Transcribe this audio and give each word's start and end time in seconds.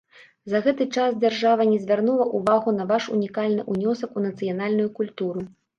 За 0.53 0.61
гэты 0.67 0.87
час 0.95 1.17
дзяржава 1.23 1.67
не 1.73 1.77
звярнула 1.85 2.25
ўвагу 2.41 2.75
на 2.81 2.91
ваш 2.95 3.03
унікальны 3.19 3.71
ўнёсак 3.77 4.11
у 4.21 4.29
нацыянальную 4.29 4.93
культуру. 5.01 5.51